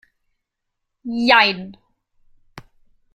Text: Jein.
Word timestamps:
Jein. 1.03 1.77